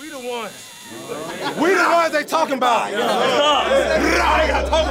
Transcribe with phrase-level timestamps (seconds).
[0.00, 0.80] We the ones.
[1.60, 2.90] We the ones they talking about.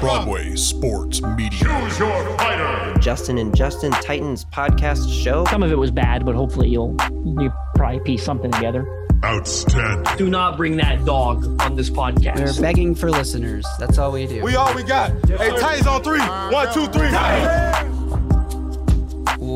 [0.02, 1.50] Broadway Sports Media.
[1.50, 2.94] Choose your fighter.
[3.00, 5.46] Justin and Justin Titans podcast show.
[5.46, 6.96] Some of it was bad, but hopefully you'll
[7.26, 8.86] you probably piece something together.
[9.26, 10.16] Outstanding.
[10.18, 12.58] Do not bring that dog on this podcast.
[12.58, 13.66] We're begging for listeners.
[13.80, 14.44] That's all we do.
[14.44, 15.12] We all we got.
[15.28, 16.20] Hey, Titans on three.
[16.20, 17.89] One, two, three.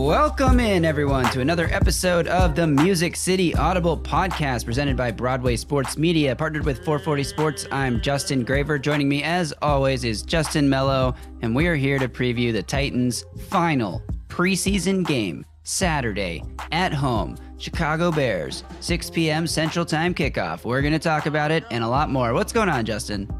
[0.03, 5.55] Welcome in, everyone, to another episode of the Music City Audible podcast presented by Broadway
[5.55, 7.67] Sports Media, partnered with 440 Sports.
[7.71, 8.77] I'm Justin Graver.
[8.77, 13.23] Joining me, as always, is Justin Melo, and we are here to preview the Titans'
[13.47, 17.37] final preseason game Saturday at home.
[17.57, 19.47] Chicago Bears, 6 p.m.
[19.47, 20.65] Central Time kickoff.
[20.65, 22.33] We're going to talk about it and a lot more.
[22.33, 23.33] What's going on, Justin?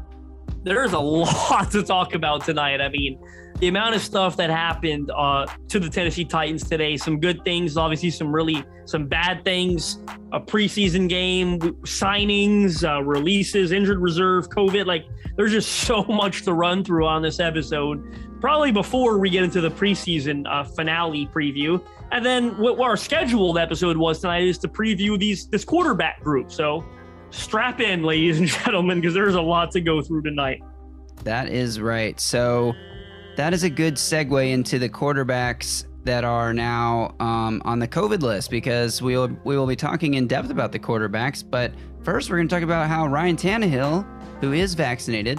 [0.62, 2.80] There's a lot to talk about tonight.
[2.80, 3.18] I mean,
[3.60, 7.76] the amount of stuff that happened uh, to the Tennessee Titans today, some good things,
[7.76, 9.98] obviously some really some bad things,
[10.32, 14.86] a preseason game, signings, uh, releases, injured reserve, COVID.
[14.86, 18.02] Like there's just so much to run through on this episode.
[18.40, 21.82] Probably before we get into the preseason uh, finale preview,
[22.12, 26.52] and then what our scheduled episode was tonight is to preview these this quarterback group.
[26.52, 26.84] So
[27.34, 30.62] strap in, ladies and gentlemen, because there's a lot to go through tonight.
[31.24, 32.18] That is right.
[32.20, 32.74] So
[33.36, 38.20] that is a good segue into the quarterbacks that are now um, on the COVID
[38.20, 41.42] list because we will we will be talking in depth about the quarterbacks.
[41.48, 44.06] But first, we're going to talk about how Ryan Tannehill,
[44.40, 45.38] who is vaccinated,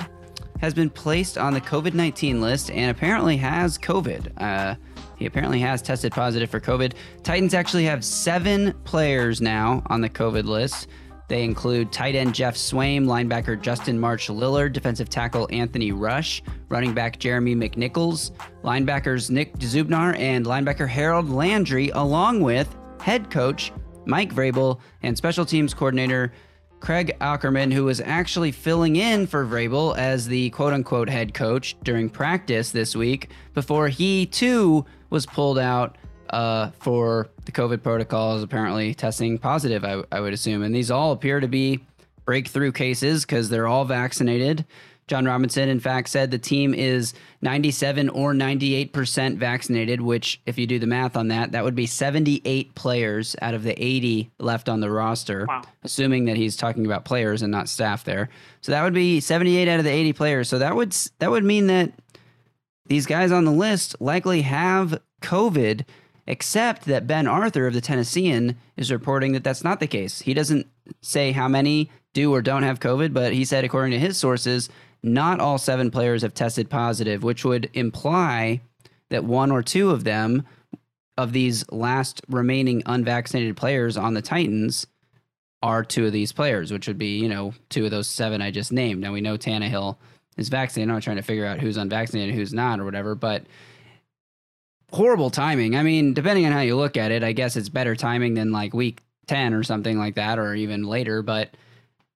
[0.59, 4.31] has been placed on the COVID nineteen list and apparently has COVID.
[4.41, 4.75] Uh,
[5.17, 6.93] he apparently has tested positive for COVID.
[7.23, 10.87] Titans actually have seven players now on the COVID list.
[11.27, 16.93] They include tight end Geoff Swaim, linebacker Justin March Lillard, defensive tackle Anthony Rush, running
[16.93, 18.31] back Jeremy McNichols,
[18.63, 23.71] linebackers Nick Dzubnar, and linebacker Harold Landry, along with head coach
[24.05, 26.31] Mike Vrabel and special teams coordinator
[26.79, 31.75] Craig Aukerman, who was actually filling in for Vrabel as the quote unquote head coach
[31.83, 35.97] during practice this week before he too was pulled out
[36.29, 40.63] uh, for the COVID protocols, apparently testing positive, I, I would assume.
[40.63, 41.81] And these all appear to be
[42.25, 44.65] breakthrough cases because they're all vaccinated.
[45.07, 50.65] Jon Robinson, in fact, said the team is 97 or 98% vaccinated, which, if you
[50.65, 54.67] do the math on that, that would be 78 players out of the 80 left
[54.67, 55.61] on the roster, wow.
[55.83, 58.29] assuming that he's talking about players and not staff there.
[58.61, 60.49] So that would be 78 out of the 80 players.
[60.49, 61.91] So that would that would mean that
[62.87, 65.85] these guys on the list likely have COVID
[66.27, 70.21] except that Ben Arthur of the Tennessean is reporting that that's not the case.
[70.21, 70.67] He doesn't
[71.01, 74.69] say how many do or don't have COVID, but he said, according to his sources,
[75.03, 78.61] not all seven players have tested positive, which would imply
[79.09, 80.43] that one or two of them,
[81.17, 84.87] of these last remaining unvaccinated players on the Titans,
[85.61, 88.51] are two of these players, which would be, you know, two of those seven I
[88.51, 89.01] just named.
[89.01, 89.97] Now we know Tannehill
[90.37, 90.93] is vaccinated.
[90.93, 93.45] I'm trying to figure out who's unvaccinated and who's not or whatever, but
[94.95, 95.75] horrible timing.
[95.75, 98.51] I mean, depending on how you look at it, I guess it's better timing than
[98.51, 101.21] like week 10 or something like that, or even later.
[101.21, 101.49] But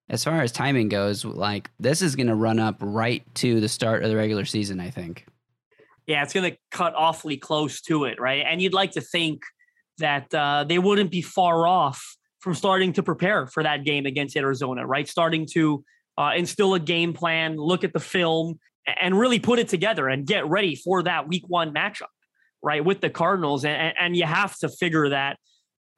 [0.10, 3.68] as far as timing goes, like this is going to run up right to the
[3.68, 5.26] start of the regular season, I think.
[6.08, 8.44] Yeah, it's going to cut awfully close to it, right?
[8.48, 9.44] And you'd like to think
[10.00, 14.38] that uh, they wouldn't be far off from starting to prepare for that game against
[14.38, 15.08] Arizona, right?
[15.08, 15.84] Starting to
[16.18, 18.58] uh, instill a game plan, look at the film,
[19.00, 22.08] and really put it together and get ready for that week one matchup
[22.62, 23.66] right, with the Cardinals.
[23.66, 25.38] And, and you have to figure that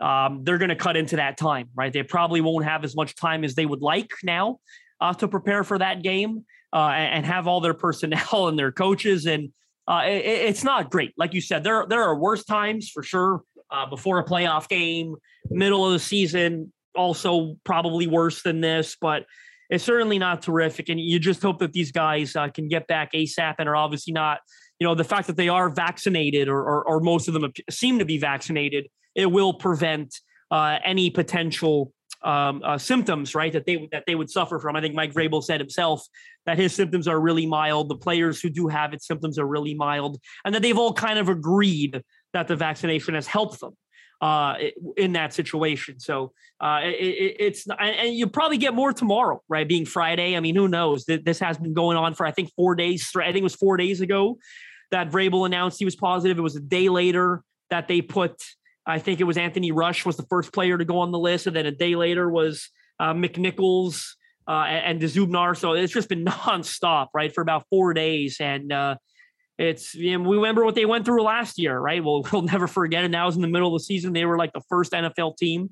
[0.01, 1.93] um, they're going to cut into that time, right?
[1.93, 4.59] They probably won't have as much time as they would like now
[4.99, 9.25] uh, to prepare for that game uh, and, have all their personnel and their coaches.
[9.25, 9.51] And
[9.87, 11.13] uh, it, it's not great.
[11.17, 15.15] Like you said, there, there are worse times for sure uh, before a playoff game,
[15.49, 19.25] middle of the season, also probably worse than this, but
[19.69, 20.89] it's certainly not terrific.
[20.89, 24.11] And you just hope that these guys uh, can get back ASAP and are obviously
[24.11, 24.39] not
[24.81, 27.99] you know the fact that they are vaccinated or, or, or most of them seem
[27.99, 30.19] to be vaccinated it will prevent
[30.49, 31.93] uh, any potential
[32.23, 35.43] um, uh, symptoms right that they that they would suffer from i think mike vrabel
[35.43, 36.03] said himself
[36.47, 39.75] that his symptoms are really mild the players who do have it symptoms are really
[39.75, 42.01] mild and that they've all kind of agreed
[42.33, 43.77] that the vaccination has helped them
[44.21, 44.53] uh,
[44.97, 45.99] in that situation.
[45.99, 49.67] So uh, it, it's and you probably get more tomorrow, right?
[49.67, 50.37] Being Friday.
[50.37, 51.05] I mean, who knows?
[51.05, 53.09] This has been going on for I think four days.
[53.15, 54.37] I think it was four days ago
[54.91, 56.37] that Vrabel announced he was positive.
[56.37, 58.41] It was a day later that they put,
[58.85, 61.47] I think it was Anthony Rush was the first player to go on the list.
[61.47, 64.11] And then a day later was uh, McNichols
[64.47, 65.57] uh, and, and Dzubnar.
[65.57, 68.37] So it's just been nonstop, right, for about four days.
[68.39, 68.95] And uh,
[69.57, 72.03] it's, you know, we remember what they went through last year, right?
[72.03, 73.09] Well, we'll never forget it.
[73.09, 74.13] Now is in the middle of the season.
[74.13, 75.71] They were like the first NFL team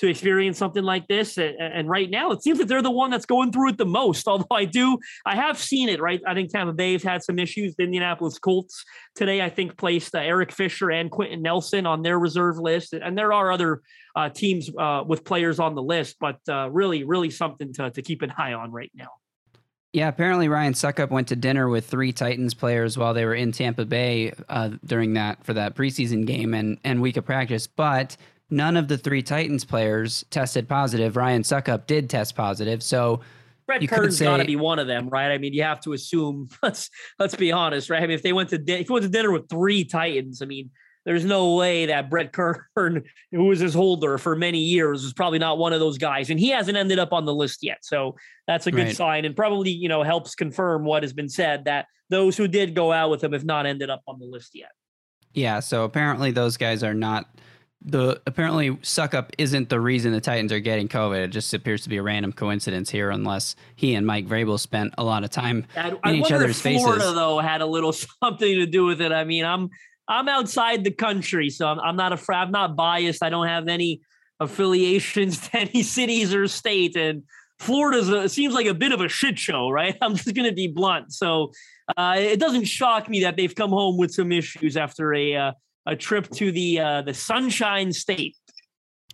[0.00, 1.36] to experience something like this.
[1.36, 3.84] And, and, right now, it seems that they're the one that's going through it the
[3.84, 4.26] most.
[4.28, 6.00] Although I do, I have seen it.
[6.00, 7.74] Right, I think Tampa Bay's had some issues.
[7.76, 8.82] The Indianapolis Colts
[9.14, 13.16] today, I think, placed uh, Eric Fisher and Quenton Nelson on their reserve list, and
[13.16, 13.82] there are other
[14.16, 16.16] uh, teams uh, with players on the list.
[16.18, 19.08] But uh, really, really something to to keep an eye on right now.
[19.92, 23.50] Yeah, apparently Ryan Succop went to dinner with three Titans players while they were in
[23.50, 28.16] Tampa Bay uh, during that for that preseason game and and week of practice, but
[28.50, 31.16] none of the three Titans players tested positive.
[31.16, 33.20] Ryan Succop did test positive, so
[33.66, 35.30] Brett Kern's got to be one of them, right?
[35.30, 36.48] I mean, you have to assume.
[36.62, 38.02] Let's let's be honest, right?
[38.02, 40.42] I mean, if they went to di- if you went to dinner with three Titans,
[40.42, 40.70] I mean,
[41.04, 42.64] there's no way that Brett Kern,
[43.30, 46.40] who was his holder for many years, is probably not one of those guys, and
[46.40, 47.78] he hasn't ended up on the list yet.
[47.82, 48.96] So that's a good right.
[48.96, 52.74] sign, and probably you know helps confirm what has been said that those who did
[52.74, 54.72] go out with him have not ended up on the list yet.
[55.32, 55.60] Yeah.
[55.60, 57.26] So apparently those guys are not.
[57.82, 61.24] The apparently Succop isn't the reason the Titans are getting COVID.
[61.24, 64.94] It just appears to be a random coincidence here, unless he and Mike Vrabel spent
[64.98, 66.82] a lot of time I, in I each other's if faces.
[66.82, 67.92] Florida though had a little
[68.22, 69.12] something to do with it.
[69.12, 69.70] I mean, I'm
[70.08, 72.38] I'm outside the country, so I'm, I'm not afraid.
[72.38, 73.22] I'm not biased.
[73.22, 74.02] I don't have any
[74.40, 76.96] affiliations to any cities or state.
[76.96, 77.22] And
[77.60, 79.96] Florida seems like a bit of a shit show, right?
[80.02, 81.12] I'm just going to be blunt.
[81.12, 81.52] So
[81.96, 85.52] uh, it doesn't shock me that they've come home with some issues after a uh,
[85.86, 88.36] a trip to the uh, the Sunshine State.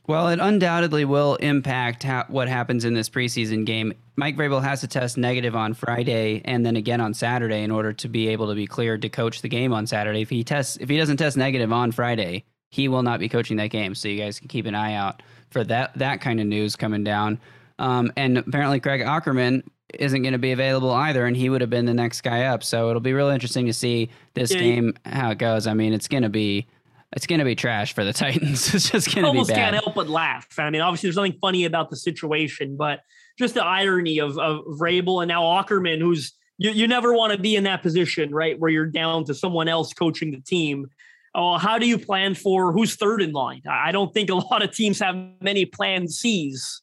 [0.09, 3.93] Well, it undoubtedly will impact ha- what happens in this preseason game.
[4.15, 7.93] Mike Vrabel has to test negative on Friday and then again on Saturday in order
[7.93, 10.23] to be able to be cleared to coach the game on Saturday.
[10.23, 13.57] If he tests, if he doesn't test negative on Friday, he will not be coaching
[13.57, 13.97] that game.
[13.97, 17.03] So you guys can keep an eye out for that that kind of news coming
[17.03, 17.41] down.
[17.79, 21.71] Um, and apparently, Craig Aukerman isn't going to be available either, and he would have
[21.71, 22.63] been the next guy up.
[22.65, 25.67] So it'll be really interesting to see this yeah, game how it goes.
[25.67, 26.67] I mean, it's going to be
[27.13, 28.75] it's going to be trash for the Titans.
[28.75, 29.41] it's just going to be bad.
[29.41, 30.49] Almost can't help but laugh.
[30.59, 33.01] I mean, obviously, there's nothing funny about the situation, but
[33.39, 37.39] just the irony of of Vrabel and now Aukerman, who's you, you never want to
[37.39, 40.87] be in that position, right, where you're down to someone else coaching the team.
[41.35, 43.61] Oh, how do you plan for who's third in line?
[43.69, 46.81] I don't think a lot of teams have many plan C's,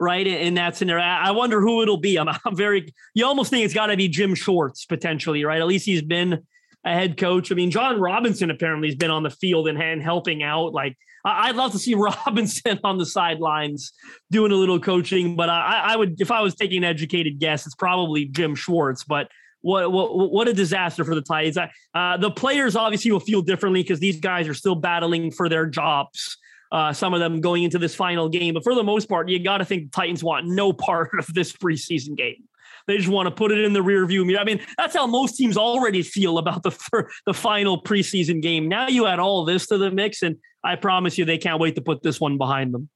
[0.00, 0.26] right?
[0.26, 2.16] In that scenario, I wonder who it'll be.
[2.16, 2.94] I'm, I'm very.
[3.14, 5.60] You almost think it's got to be Jim Schwartz potentially, right?
[5.60, 6.44] At least he's been
[6.84, 7.50] a head coach.
[7.50, 10.72] I mean, Jon Robinson apparently has been on the field and, and helping out.
[10.72, 13.92] Like, I'd love to see Robinson on the sidelines
[14.30, 17.66] doing a little coaching, but I, I would, if I was taking an educated guess,
[17.66, 19.04] it's probably Jim Schwartz.
[19.04, 19.28] But
[19.62, 21.58] what what what a disaster for the Titans.
[21.92, 25.66] Uh, the players obviously will feel differently because these guys are still battling for their
[25.66, 26.36] jobs.
[26.72, 29.42] Uh, some of them going into this final game, but for the most part, you
[29.42, 32.44] got to think Titans want no part of this preseason game.
[32.86, 34.40] They just want to put it in the rear view mirror.
[34.40, 38.68] I mean, that's how most teams already feel about the the final preseason game.
[38.68, 41.74] Now you add all this to the mix, and I promise you, they can't wait
[41.76, 42.88] to put this one behind them.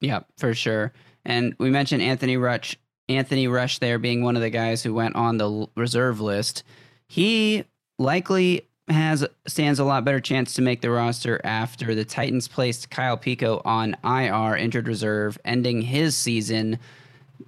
[0.00, 0.92] Yeah, for sure.
[1.24, 2.76] And we mentioned Anthony Rush.
[3.08, 6.62] Anthony Rush there being one of the guys who went on the reserve list.
[7.08, 7.64] He
[7.98, 12.90] likely has stands a lot better chance to make the roster after the Titans placed
[12.90, 16.78] Kyle Peko on IR injured reserve, ending his season.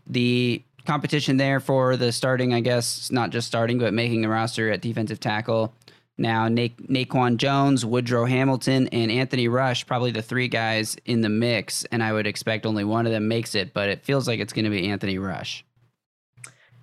[0.06, 4.70] The competition there for the starting, I guess, not just starting, but making the roster
[4.70, 5.74] at defensive tackle.
[6.16, 11.28] Now, Na- Naquan Jones, Woodrow Hamilton, and Anthony Rush, probably the three guys in the
[11.28, 11.84] mix.
[11.86, 14.52] And I would expect only one of them makes it, but it feels like it's
[14.52, 15.64] going to be Anthony Rush.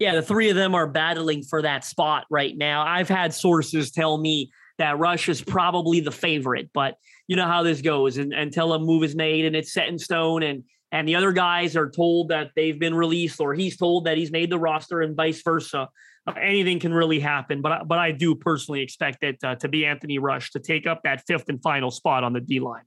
[0.02, 2.82] Yeah, the three of them are battling for that spot right now.
[2.82, 6.96] I've had sources tell me that Rush is probably the favorite, but
[7.28, 10.00] you know how this goes and, until a move is made and it's set in
[10.00, 14.06] stone and and the other guys are told that they've been released or he's told
[14.06, 15.88] that he's made the roster and vice versa.
[16.26, 19.86] Uh, anything can really happen, but but I do personally expect it uh, to be
[19.86, 22.86] Anthony Rush to take up that fifth and final spot on the D line.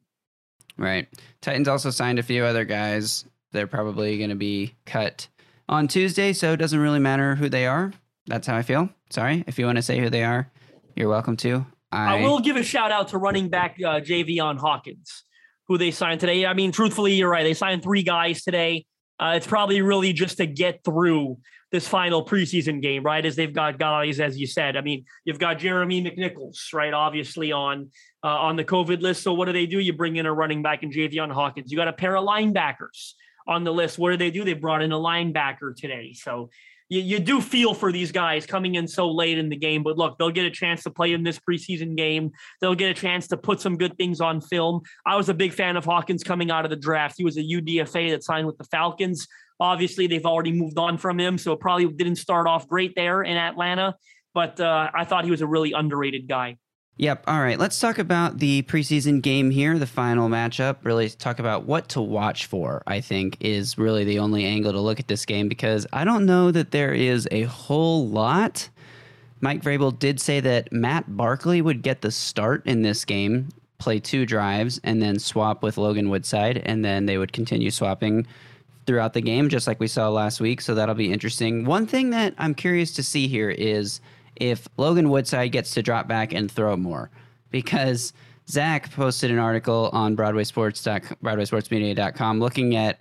[0.77, 1.07] Right.
[1.41, 3.25] Titans also signed a few other guys.
[3.53, 5.29] They're probably going to be cut
[5.69, 7.93] on Tuesday, so it doesn't really matter who they are.
[8.27, 8.89] That's how I feel.
[9.11, 10.51] Sorry, if you want to say who they are,
[10.97, 11.67] you're welcome to.
[11.93, 15.25] I, I will give a shout out to running back uh, Javian Hawkins
[15.69, 16.47] who they signed today.
[16.47, 17.43] I mean, truthfully, you're right.
[17.43, 18.87] They signed three guys today.
[19.19, 21.39] Uh, it's probably really just to get through
[21.71, 23.25] this final preseason game, right?
[23.25, 24.77] As they've got guys, as you said.
[24.77, 26.93] I mean, you've got Jeremy McNichols, right?
[26.93, 27.91] Obviously on
[28.23, 29.23] uh, on the COVID list.
[29.23, 29.79] So what do they do?
[29.79, 31.71] You bring in a running back in Javian Hawkins.
[31.71, 33.13] You got a pair of linebackers
[33.47, 33.99] on the list.
[33.99, 34.45] What do they do?
[34.45, 36.13] They brought in a linebacker today.
[36.15, 36.51] So
[36.89, 39.83] you, you do feel for these guys coming in so late in the game.
[39.83, 42.31] But look, they'll get a chance to play in this preseason game.
[42.61, 44.83] They'll get a chance to put some good things on film.
[45.07, 47.15] I was a big fan of Hawkins coming out of the draft.
[47.17, 49.27] He was a UDFA that signed with the Falcons.
[49.61, 53.23] Obviously, they've already moved on from him, so it probably didn't start off great there
[53.23, 53.95] in Atlanta.
[54.35, 56.57] But uh, I thought he was a really underrated guy.
[56.97, 57.25] Yep.
[57.27, 57.59] All right.
[57.59, 60.77] Let's talk about the preseason game here, the final matchup.
[60.85, 64.81] Really talk about what to watch for, I think, is really the only angle to
[64.81, 68.69] look at this game because I don't know that there is a whole lot.
[69.41, 73.49] Mike Vrabel did say that Matt Barkley would get the start in this game,
[73.79, 78.25] play two drives, and then swap with Logan Woodside, and then they would continue swapping
[78.87, 80.61] throughout the game, just like we saw last week.
[80.61, 81.65] So that'll be interesting.
[81.65, 84.01] One thing that I'm curious to see here is
[84.37, 87.11] if Logan Woodside gets to drop back and throw more,
[87.51, 88.13] because
[88.49, 93.01] Zach posted an article on Broadway Sports BroadwaySportsMedia.com looking at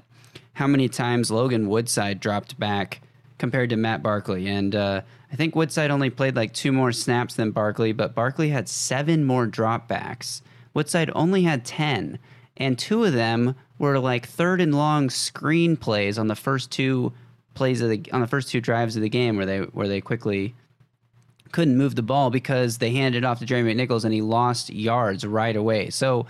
[0.54, 3.02] how many times Logan Woodside dropped back
[3.38, 7.34] compared to Matt Barkley, and uh, I think Woodside only played like two more snaps
[7.34, 10.42] than Barkley, but Barkley had seven more dropbacks.
[10.74, 12.20] Woodside only had ten,
[12.56, 17.12] and two of them were like third and long screen plays on the first two
[17.54, 20.02] plays of the on the first two drives of the game where they where they
[20.02, 20.56] quickly
[21.53, 24.69] couldn't move the ball because they handed it off to Jeremy McNichols and he lost
[24.69, 25.89] yards right away.
[25.89, 26.25] So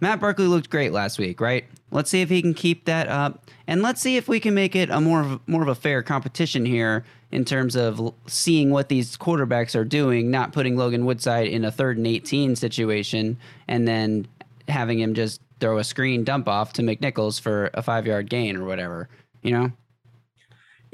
[0.00, 1.64] Matt Barkley looked great last week, right?
[1.90, 4.74] Let's see if he can keep that up, and let's see if we can make
[4.74, 8.88] it a more of, more of a fair competition here in terms of seeing what
[8.88, 13.86] these quarterbacks are doing, not putting Logan Woodside in a third and 18 situation, and
[13.86, 14.26] then
[14.68, 18.56] having him just throw a screen dump off to McNichols for a five yard gain
[18.56, 19.08] or whatever,
[19.42, 19.72] you know?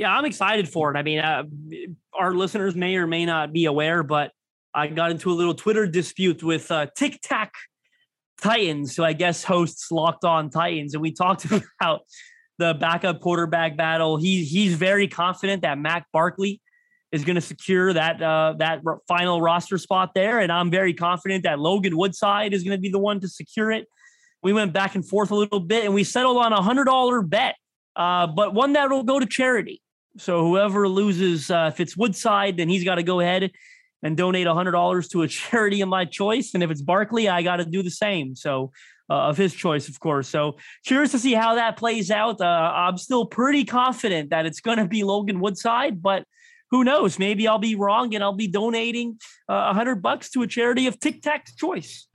[0.03, 0.99] Yeah, I'm excited for it.
[0.99, 1.45] I mean, uh,
[2.13, 4.33] our listeners may or may not be aware, but
[4.75, 7.53] I got into a little Twitter dispute with uh, Tic Tac
[8.41, 11.47] Titans, who I guess hosts Locked On Titans, and we talked
[11.81, 12.01] about
[12.59, 14.17] the backup quarterback battle.
[14.17, 16.61] He he's very confident that Matt Barkley
[17.13, 21.45] is going to secure that uh, that final roster spot there, and I'm very confident
[21.45, 23.87] that Logan Woodside is going to be the one to secure it.
[24.43, 27.23] We went back and forth a little bit, and we settled on a hundred dollar
[27.23, 27.55] bet,
[27.95, 29.81] uh, but one that will go to charity.
[30.19, 33.51] So whoever loses, uh, if it's Woodside, then he's got to go ahead
[34.03, 36.55] and donate a $100 to a charity of my choice.
[36.55, 38.37] And if it's Barkley, I got to do the same.
[38.37, 38.73] So
[39.11, 40.29] uh, of his choice, of course.
[40.29, 42.41] So curious to see how that plays out.
[42.41, 46.25] Uh, I'm still pretty confident that it's going to be Logan Woodside, but
[46.71, 47.19] who knows?
[47.19, 50.47] Maybe I'll be wrong and I'll be donating uh, a uh, hundred bucks to a
[50.47, 52.09] charity of Tic Tac's choice.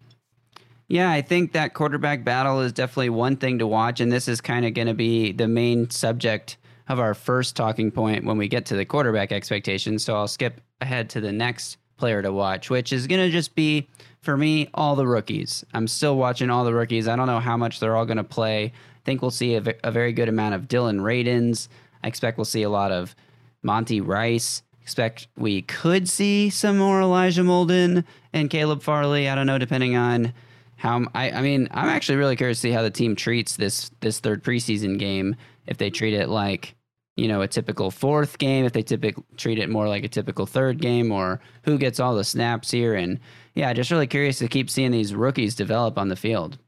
[0.87, 4.39] Yeah, I think that quarterback battle is definitely one thing to watch, and this is
[4.39, 6.57] kind of going to be the main subject
[6.89, 10.03] of our first talking point when we get to the quarterback expectations.
[10.03, 13.55] So I'll skip ahead to the next player to watch, which is going to just
[13.55, 13.87] be,
[14.21, 15.65] for me, all the rookies.
[15.73, 17.07] I'm still watching all the rookies.
[17.07, 18.65] I don't know how much they're all going to play.
[18.65, 18.71] I
[19.03, 21.67] think we'll see a, a very good amount of Dillon Radunz.
[22.03, 23.15] I expect we'll see a lot of
[23.63, 24.63] Monty Rice.
[24.81, 29.27] Expect we could see some more Elijah Molden and Caleb Farley.
[29.27, 30.31] I don't know, depending on
[30.77, 33.91] how I, I mean, I'm actually really curious to see how the team treats this
[33.99, 35.35] this third preseason game.
[35.65, 36.76] If they treat it like
[37.17, 40.45] you know, a typical fourth game, if they typically treat it more like a typical
[40.45, 42.93] third game, or who gets all the snaps here.
[42.93, 43.19] And
[43.55, 46.59] yeah, just really curious to keep seeing these rookies develop on the field.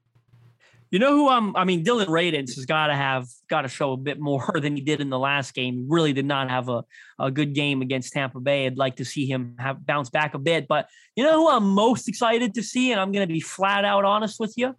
[0.91, 3.91] You know who I'm, I mean Dillon Radunz has got to have got to show
[3.91, 5.85] a bit more than he did in the last game.
[5.87, 6.83] Really did not have a,
[7.19, 8.65] a good game against Tampa Bay.
[8.65, 10.67] I'd like to see him have bounce back a bit.
[10.67, 13.85] But you know who I'm most excited to see, and I'm going to be flat
[13.85, 14.75] out honest with you.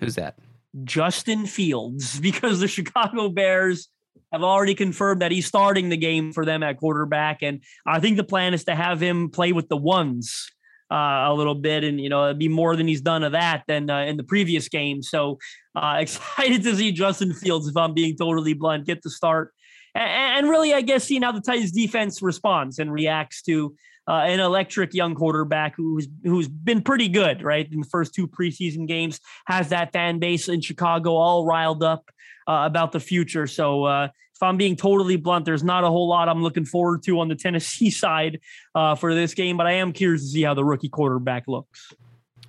[0.00, 0.36] Who's that?
[0.82, 3.88] Justin Fields, because the Chicago Bears
[4.32, 7.42] have already confirmed that he's starting the game for them at quarterback.
[7.42, 10.50] And I think the plan is to have him play with the ones
[10.90, 13.62] uh, a little bit, and you know, it'd be more than he's done of that
[13.68, 15.02] than uh, in the previous game.
[15.02, 15.38] So
[15.76, 19.52] uh, excited to see Justin Fields, if I'm being totally blunt, get the start,
[19.94, 23.74] and, and really, I guess seeing how the Titans defense responds and reacts to.
[24.10, 27.70] Uh, an electric young quarterback who's who's been pretty good, right?
[27.70, 32.10] In the first two preseason games, has that fan base in Chicago all riled up
[32.48, 33.46] uh, about the future.
[33.46, 37.04] So uh, if I'm being totally blunt, there's not a whole lot I'm looking forward
[37.04, 38.40] to on the Tennessee side
[38.74, 41.92] uh, for this game, but I am curious to see how the rookie quarterback looks.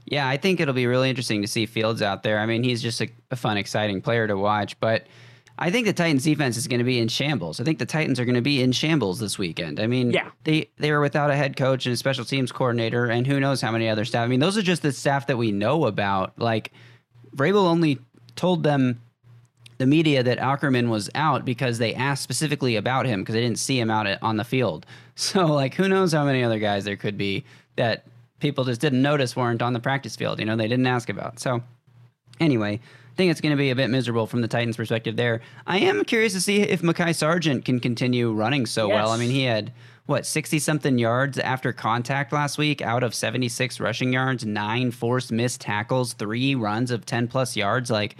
[0.05, 2.39] Yeah, I think it'll be really interesting to see Fields out there.
[2.39, 5.05] I mean, he's just a, a fun, exciting player to watch, but.
[5.61, 7.61] I think the Titans defense is going to be in shambles.
[7.61, 9.79] I think the Titans are going to be in shambles this weekend.
[9.79, 10.31] I mean, yeah.
[10.43, 13.61] they they were without a head coach and a special teams coordinator, and who knows
[13.61, 14.25] how many other staff.
[14.25, 16.33] I mean, those are just the staff that we know about.
[16.39, 16.71] Like,
[17.35, 17.99] Vrabel only
[18.35, 19.01] told them
[19.77, 23.59] the media that Aukerman was out because they asked specifically about him because they didn't
[23.59, 24.85] see him out on the field.
[25.13, 27.43] So, like, who knows how many other guys there could be
[27.75, 28.05] that
[28.39, 30.39] people just didn't notice weren't on the practice field.
[30.39, 31.39] You know, they didn't ask about.
[31.39, 31.61] So,
[32.39, 32.79] anyway,
[33.11, 35.41] I think it's going to be a bit miserable from the Titans' perspective there.
[35.67, 38.95] I am curious to see if Mekhi Sargent can continue running so yes.
[38.95, 39.09] well.
[39.09, 39.73] I mean, he had
[40.05, 45.31] what 60 something yards after contact last week out of 76 rushing yards, nine forced
[45.31, 47.91] missed tackles, three runs of 10 plus yards.
[47.91, 48.15] Like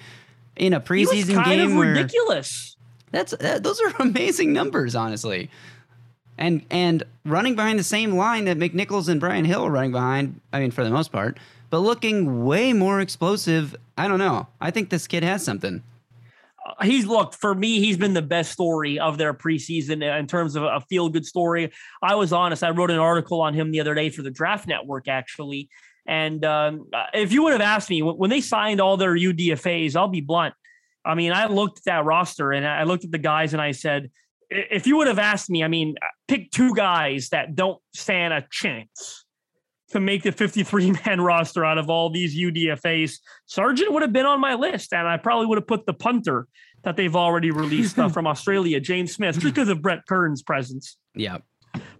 [0.56, 2.76] in a preseason kind game of ridiculous.
[3.12, 5.50] That's that, those are amazing numbers, honestly.
[6.38, 10.40] and and running behind the same line that McNichols and Brian Hill are running behind.
[10.52, 11.40] I mean, for the most part,
[11.72, 13.75] but looking way more explosive.
[13.98, 14.48] I don't know.
[14.60, 15.82] I think this kid has something.
[16.63, 20.56] Uh, he's looked for me he's been the best story of their preseason in terms
[20.56, 21.72] of a feel good story
[22.04, 24.68] i was honest i wrote an article on him the other day for the draft
[24.68, 25.70] network actually
[26.06, 29.96] and um, uh, if you would have asked me when they signed all their udfas
[29.96, 30.54] i'll be blunt
[31.04, 33.72] i mean i looked at that roster and i looked at the guys and i
[33.72, 34.12] said
[34.51, 38.36] if you would have asked me i mean uh, pick two guys that don't stand
[38.36, 39.21] a chance
[39.92, 43.20] to make the 53 man roster out of all these UDFAs.
[43.46, 46.48] Sargent would have been on my list, and I probably would have put the punter
[46.84, 50.98] that they've already released uh, from Australia, James Smith, just because of Brett Kern's presence.
[51.16, 51.38] Yeah.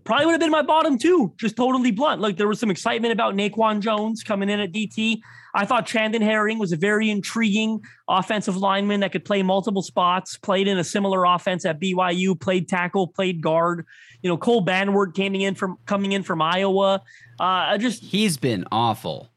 [0.04, 2.22] Probably would have been my bottom two, just totally blunt.
[2.22, 5.20] Like there was some excitement about Naquan Jones coming in at DT.
[5.54, 10.38] I thought Chandon Herring was a very intriguing offensive lineman that could play multiple spots,
[10.38, 13.86] played in a similar offense at BYU, played tackle, played guard.
[14.24, 17.04] You know, Cole Banwart coming in from coming in from Iowa.
[17.40, 19.32] Uh, just he's been awful.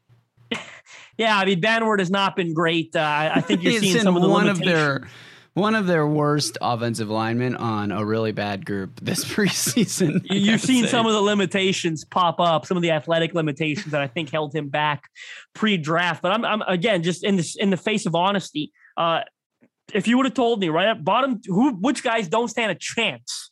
[1.17, 2.95] yeah, I mean Banwart has not been great.
[2.95, 5.07] Uh, I think you're seeing some of the one of their
[5.55, 10.21] one of their worst offensive linemen on a really bad group this preseason.
[10.29, 10.89] You've seen say.
[10.91, 14.53] some of the limitations pop up, some of the athletic limitations that I think held
[14.53, 15.09] him back
[15.55, 16.21] pre-draft.
[16.21, 18.71] But I'm, I'm again just in this in the face of honesty.
[18.95, 19.21] Uh,
[19.93, 22.75] if you would have told me right at bottom who which guys don't stand a
[22.75, 23.51] chance,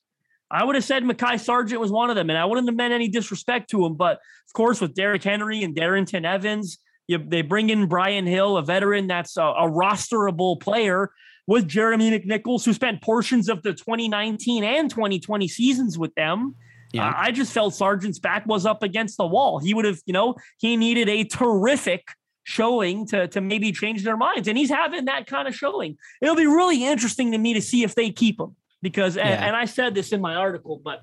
[0.51, 2.93] I would have said Mekhi Sargent was one of them, and I wouldn't have meant
[2.93, 3.95] any disrespect to him.
[3.95, 8.57] But of course, with Derrick Henry and Darrynton Evans, you, they bring in Brian Hill,
[8.57, 11.11] a veteran that's a, a rosterable player
[11.47, 16.55] with Jeremy McNichols, who spent portions of the 2019 and 2020 seasons with them.
[16.93, 17.09] Yeah.
[17.09, 19.59] Uh, I just felt Sargent's back was up against the wall.
[19.59, 22.07] He would have, you know, he needed a terrific
[22.43, 24.47] showing to, to maybe change their minds.
[24.47, 25.97] And he's having that kind of showing.
[26.21, 29.23] It'll be really interesting to me to see if they keep him because, yeah.
[29.23, 31.01] and, and I said this in my article, but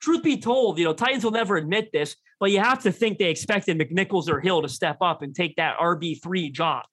[0.00, 3.18] truth be told, you know, Titans will never admit this, but you have to think
[3.18, 6.84] they expected McNichols or Hill to step up and take that RB3 job,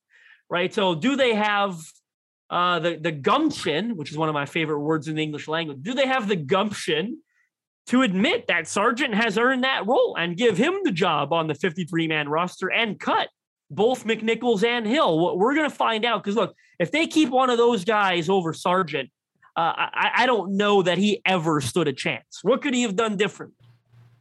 [0.49, 0.73] right?
[0.73, 1.79] So do they have
[2.49, 5.79] uh, the the gumption, which is one of my favorite words in the English language.
[5.81, 7.21] Do they have the gumption
[7.87, 11.55] to admit that Sargent has earned that role and give him the job on the
[11.55, 13.29] 53 man roster and cut
[13.69, 15.37] both McNichols and Hill?
[15.37, 18.53] We're going to find out because look, if they keep one of those guys over
[18.53, 19.09] Sargent,
[19.55, 22.39] uh, I, I don't know that he ever stood a chance.
[22.43, 23.53] What could he have done different?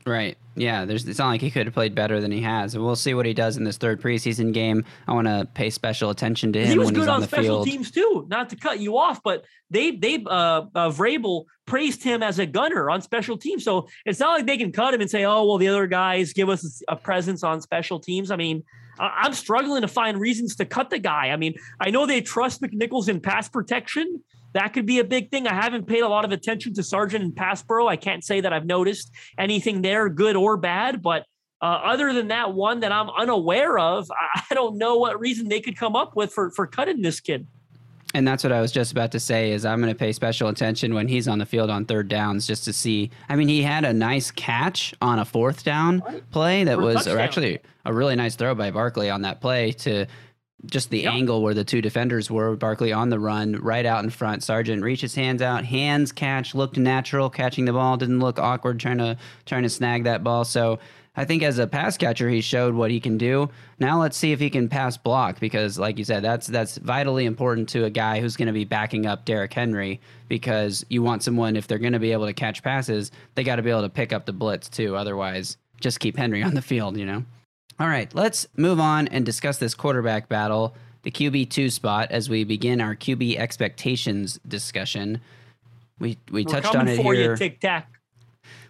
[0.07, 0.39] Right.
[0.55, 0.85] Yeah.
[0.85, 1.07] There's.
[1.07, 2.79] It's not like he could have played better than he has.
[2.79, 4.85] We'll see what he does in this third preseason game.
[5.09, 7.21] I want to pay special attention to him he was when good he's on, on
[7.23, 7.67] the special field.
[7.67, 8.25] teams too.
[8.29, 12.47] Not to cut you off, but they they uh, uh Vrabel praised him as a
[12.47, 13.65] gunner on special teams.
[13.65, 16.33] So it's not like they can cut him and say, oh well, the other guys
[16.33, 18.31] give us a presence on special teams.
[18.31, 18.63] I mean.
[18.99, 21.27] I'm struggling to find reasons to cut the guy.
[21.29, 24.23] I mean, I know they trust McNichols in pass protection,
[24.57, 25.47] that could be a big thing.
[25.47, 27.87] I haven't paid a lot of attention to Sargent and pass pro.
[27.87, 31.03] I can't say that I've noticed anything there, good or bad.
[31.03, 31.27] But
[31.61, 34.11] uh, other than that one that I'm unaware of,
[34.51, 37.47] I don't know what reason they could come up with for for cutting this kid.
[38.15, 40.49] And that's what I was just about to say is I'm going to pay special
[40.49, 43.11] attention when he's on the field on third downs just to see.
[43.29, 47.59] I mean, he had a nice catch on a fourth down play that was actually
[47.85, 50.07] a really nice throw by Barkley on that play to
[50.65, 52.57] just the angle where the two defenders were.
[52.57, 54.43] Barkley on the run, right out in front.
[54.43, 58.99] Sargent reaches hands out, hands catch, looked natural, catching the ball, didn't look awkward trying
[58.99, 60.45] to trying to snag that ball.
[60.45, 60.79] So
[61.17, 63.49] I think as a pass catcher, he showed what he can do.
[63.79, 67.25] Now let's see if he can pass block because, like you said, that's that's vitally
[67.25, 71.23] important to a guy who's going to be backing up Derrick Henry because you want
[71.23, 73.83] someone if they're going to be able to catch passes, they got to be able
[73.83, 74.97] to pick up the blitz too.
[74.97, 77.25] Otherwise, just keep Henry on the field, you know.
[77.79, 82.43] All right, let's move on and discuss this quarterback battle, the QB2 spot, as we
[82.45, 85.21] begin our QB expectations discussion.
[85.99, 87.33] We we We're touched on it for here.
[87.33, 87.91] You, tic tac.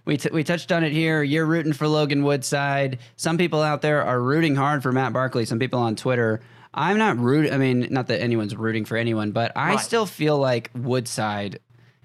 [0.05, 1.23] We, t- we touched on it here.
[1.25, 3.01] You're rooting for Logan Woodside.
[3.17, 5.45] Some people out there are rooting hard for Matt Barkley.
[5.45, 6.41] Some people on Twitter.
[6.73, 7.53] I'm not rooting.
[7.53, 9.81] I mean, not that anyone's rooting for anyone, but I right.
[9.81, 11.59] still feel like Woodside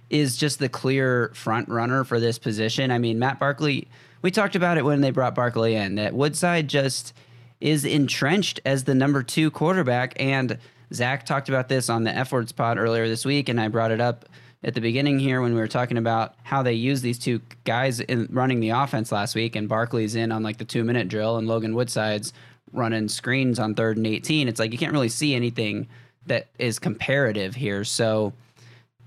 [0.09, 2.89] is just the clear front runner for this position.
[2.89, 3.87] I mean, Matt Barkley
[4.21, 7.13] we talked about it when they brought Barkley in that Woodside just
[7.59, 10.13] is entrenched as the number two quarterback.
[10.19, 10.57] And
[10.93, 13.91] Zach talked about this on the F Words pod earlier this week, and I brought
[13.91, 14.25] it up
[14.63, 17.99] at the beginning here when we were talking about how they use these two guys
[17.99, 21.37] in running the offense last week, and Barkley's in on like the two minute drill,
[21.37, 22.33] and Logan Woodside's
[22.73, 24.47] running screens on third and 18.
[24.47, 25.87] It's like you can't really see anything
[26.27, 27.83] that is comparative here.
[27.83, 28.33] So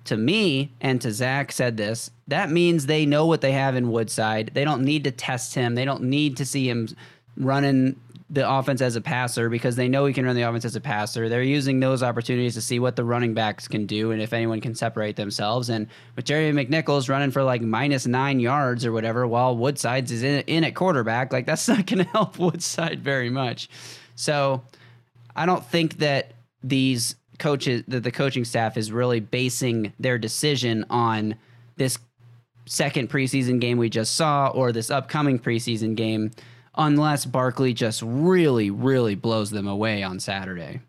[0.05, 3.91] to me and to Zach said this, that means they know what they have in
[3.91, 4.51] Woodside.
[4.55, 5.75] They don't need to test him.
[5.75, 6.89] They don't need to see him
[7.37, 7.97] running
[8.31, 10.81] the offense as a passer because they know he can run the offense as a
[10.81, 11.29] passer.
[11.29, 14.61] They're using those opportunities to see what the running backs can do and if anyone
[14.61, 15.69] can separate themselves.
[15.69, 15.87] And
[16.17, 20.41] with Jerry McNichols running for like minus nine yards or whatever, while Woodside's is in,
[20.43, 23.69] in at quarterback, like that's not going to help Woodside very much.
[24.17, 24.63] So
[25.37, 30.85] I don't think that these coaches, that the coaching staff is really basing their decision
[30.91, 31.37] on
[31.77, 31.99] this
[32.67, 36.31] second preseason game we just saw or this upcoming preseason game
[36.77, 40.81] unless Barkley just really, really blows them away on Saturday.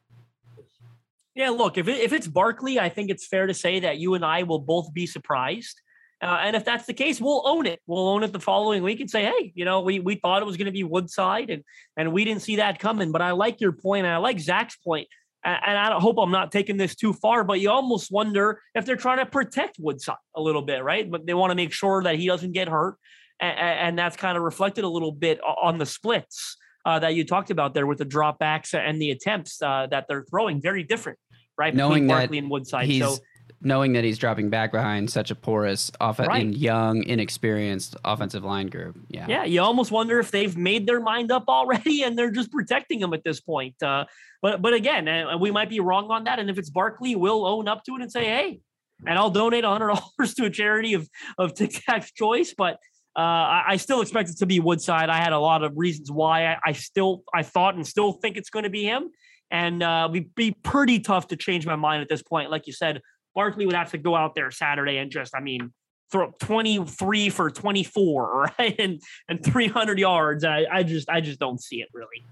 [1.35, 4.13] Yeah, look, if, it, if it's Barkley, I think it's fair to say that you
[4.13, 5.81] and I will both be surprised.
[6.21, 7.81] Uh, and if that's the case, we'll own it.
[7.87, 10.45] We'll own it the following week and say, hey, you know, we, we thought it
[10.45, 11.63] was going to be Woodside and,
[11.97, 13.11] and we didn't see that coming.
[13.11, 15.09] But I like your point, and I like Zach's point.
[15.45, 18.95] And, I hope I'm not taking this too far, but you almost wonder if they're
[18.95, 21.09] trying to protect Woodside a little bit, right?
[21.09, 22.97] But they want to make sure that he doesn't get hurt
[23.39, 27.25] and, and that's kind of reflected a little bit on the splits uh, that you
[27.25, 30.61] talked about there with the dropbacks and the attempts uh, that they're throwing.
[30.61, 31.19] Very different,
[31.57, 31.75] right?
[31.75, 32.89] Knowing Between Barkley and Woodside.
[32.99, 33.17] So
[33.65, 36.45] knowing that he's dropping back behind such a porous, off- Right.
[36.55, 38.97] young, inexperienced offensive line group.
[39.09, 39.25] Yeah.
[39.27, 43.01] yeah, you almost wonder if they've made their mind up already and they're just protecting
[43.01, 43.75] him at this point.
[43.81, 44.05] Uh,
[44.41, 46.39] but but again, uh, we might be wrong on that.
[46.39, 48.59] And if it's Barkley, we'll own up to it and say, hey,
[49.05, 49.87] and I'll donate hundred
[50.19, 52.53] dollars to a charity of of Tic Tac's choice.
[52.55, 52.75] But
[53.17, 55.09] uh, I, I still expect it to be Woodside.
[55.09, 58.37] I had a lot of reasons why I, I still I thought and still think
[58.37, 59.09] it's going to be him,
[59.49, 62.51] and uh, it'd be pretty tough to change my mind at this point.
[62.51, 63.01] Like you said,
[63.35, 65.71] Barkley would have to go out there Saturday and just, I mean,
[66.11, 70.43] throw 23 for 24, right, and and 300 yards.
[70.43, 72.23] I, I just I just don't see it really.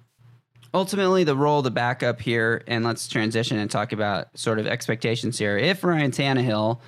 [0.74, 4.68] ultimately the role of the backup here, and let's transition and talk about sort of
[4.68, 5.58] expectations here.
[5.58, 6.80] If Ryan Tannehill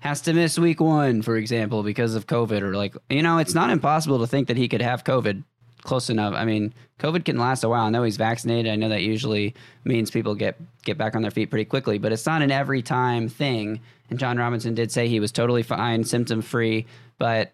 [0.00, 3.54] has to miss week one, for example, because of COVID, or like, you know, it's
[3.54, 5.44] not impossible to think that he could have COVID
[5.84, 6.34] close enough.
[6.34, 7.84] I mean, COVID can last a while.
[7.86, 8.70] I know he's vaccinated.
[8.72, 12.12] I know that usually means people get get back on their feet pretty quickly, but
[12.12, 13.80] it's not an every time thing.
[14.10, 16.86] And Jon Robinson did say he was totally fine, symptom free.
[17.18, 17.52] But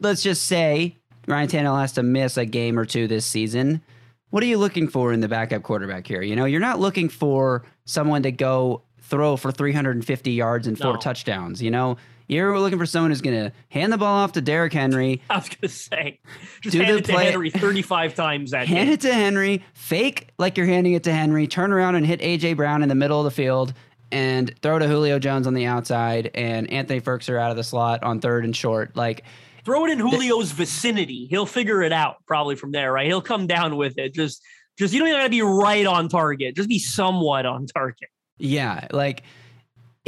[0.00, 3.82] let's just say Ryan Tannehill has to miss a game or two this season.
[4.30, 6.20] What are you looking for in the backup quarterback here?
[6.22, 10.92] You know, you're not looking for someone to go throw for 350 yards and four
[10.94, 10.98] No.
[11.00, 11.62] touchdowns.
[11.62, 11.96] You know,
[12.28, 15.36] you're looking for someone who's going to hand the ball off to Derrick Henry, I
[15.38, 16.20] was gonna say,
[16.60, 18.92] just Do hand the it to play- Henry 35 times that hand game.
[18.94, 22.56] it to Henry, fake like you're handing it to Henry, turn around and hit AJ
[22.56, 23.72] Brown in the middle of the field,
[24.12, 28.02] and throw to Julio Jones on the outside, and Anthony Firkser out of the slot
[28.04, 28.96] on third and short.
[28.96, 29.24] Like,
[29.64, 31.26] Throw it in Julio's vicinity.
[31.28, 33.06] He'll figure it out probably from there, right?
[33.06, 34.14] He'll come down with it.
[34.14, 34.40] Just
[34.78, 36.56] just you don't even gotta be right on target.
[36.56, 38.08] Just be somewhat on target.
[38.38, 39.24] Yeah, like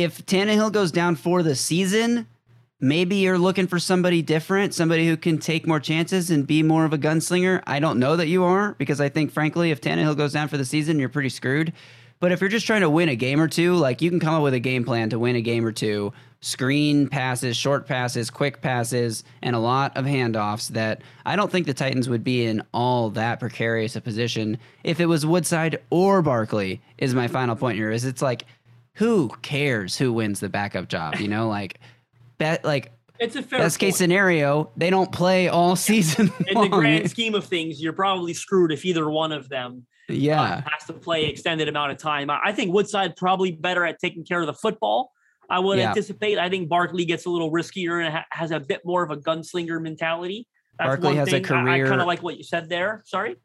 [0.01, 2.27] if Tannehill goes down for the season,
[2.81, 6.87] maybe you're looking for somebody different, somebody who can take more chances and be more
[6.87, 7.63] of a gunslinger.
[7.67, 10.57] I don't know that you are because I think, frankly, if Tannehill goes down for
[10.57, 11.75] the season, you're pretty screwed.
[12.19, 14.35] But if you're just trying to win a game or two, like you can come
[14.35, 18.31] up with a game plan to win a game or two, screen passes, short passes,
[18.31, 22.45] quick passes, and a lot of handoffs that I don't think the Titans would be
[22.45, 27.57] in all that precarious a position if it was Woodside or Barkley, is my final
[27.57, 27.91] point here.
[27.91, 28.45] Is it's like,
[28.95, 31.17] who cares who wins the backup job?
[31.17, 31.81] You know, like
[32.39, 36.33] bet like It's a fair best case scenario, they don't play all season.
[36.49, 40.13] In the grand scheme of things, you're probably screwed if either one of them uh,
[40.15, 40.63] yeah.
[40.67, 42.31] has to play extended amount of time.
[42.31, 45.13] I I think Woodside probably better at taking care of the football.
[45.49, 45.89] I would Yeah.
[45.89, 46.39] anticipate.
[46.39, 49.17] I think Barkley gets a little riskier and ha- has a bit more of a
[49.17, 50.47] gunslinger mentality.
[50.79, 51.53] That's Barkley one has a thing.
[51.53, 53.03] I- I, kind of like what you said there.
[53.05, 53.37] Sorry.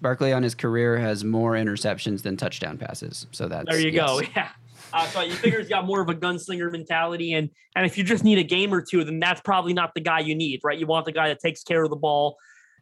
[0.00, 3.26] Barkley on his career has more interceptions than touchdown passes.
[3.30, 4.20] So that's There you go.
[4.36, 4.50] Yeah.
[4.94, 8.04] Uh, so you figure he's got more of a gunslinger mentality, and and if you
[8.04, 10.78] just need a game or two, then that's probably not the guy you need, right?
[10.78, 12.36] You want the guy that takes care of the ball.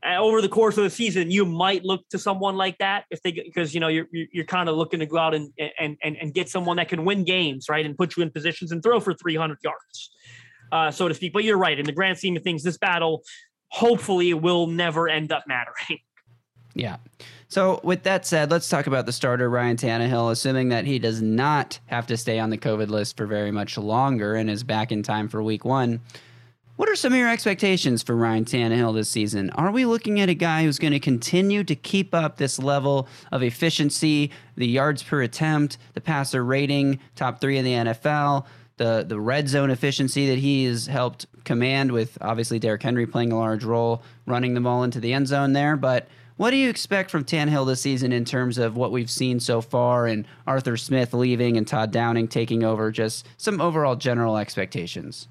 [0.06, 3.22] Uh, over the course of the season, you might look to someone like that if
[3.22, 5.96] they because you know you're you're, you're kind of looking to go out and, and
[6.02, 8.82] and and get someone that can win games, right, and put you in positions and
[8.82, 10.10] throw for 300 yards,
[10.70, 11.32] uh, so to speak.
[11.32, 13.22] But you're right in the grand scheme of things, this battle
[13.68, 15.98] hopefully will never end up mattering.
[16.74, 16.96] Yeah.
[17.52, 20.32] So with that said, let's talk about the starter Ryan Tannehill.
[20.32, 23.76] Assuming that he does not have to stay on the COVID list for very much
[23.76, 26.00] longer and is back in time for Week One.
[26.76, 29.50] What are some of your expectations for Ryan Tannehill this season?
[29.50, 33.06] Are we looking at a guy who's going to continue to keep up this level
[33.30, 38.46] of efficiency, the yards per attempt, the passer rating, top three in the NFL,
[38.78, 43.30] the the red zone efficiency that he has helped command with obviously Derrick Henry playing
[43.30, 45.76] a large role, running the ball into the end zone there.
[45.76, 49.40] But what do you expect from Tannehill this season in terms of what we've seen
[49.40, 52.90] so far and Arthur Smith leaving and Todd Downing taking over?
[52.90, 55.28] Just some overall general expectations.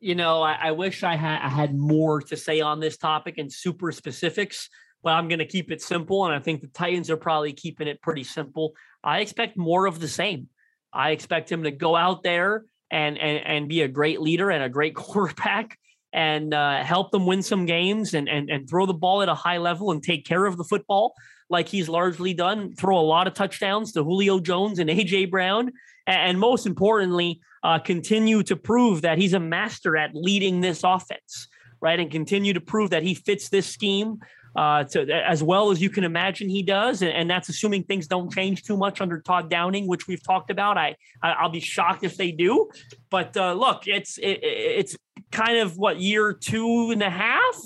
[0.00, 3.38] you know, I, I wish I had I had more to say on this topic
[3.38, 4.68] and super specifics.
[5.02, 6.26] but I'm going to keep it simple.
[6.26, 8.74] And I think the Titans are probably keeping it pretty simple.
[9.04, 10.48] I expect more of the same.
[10.92, 14.62] I expect him to go out there and and, and be a great leader and
[14.64, 15.78] a great quarterback
[16.12, 19.34] and uh, help them win some games and, and and throw the ball at a
[19.34, 21.14] high level and take care of the football
[21.50, 22.74] like he's largely done.
[22.74, 25.72] Throw a lot of touchdowns to Julio Jones and AJ Brown,
[26.06, 31.48] and, most importantly, uh, continue to prove that he's a master at leading this offense,
[31.80, 32.00] right?
[32.00, 34.20] And continue to prove that he fits this scheme
[34.56, 38.08] uh, to as well as you can imagine he does, and, and, that's assuming things
[38.08, 40.76] don't change too much under Todd Downing, which we've talked about.
[40.76, 42.68] I, I will be shocked if they do,
[43.10, 44.96] but uh, look, it's it, it's
[45.30, 47.56] kind of what year two and a half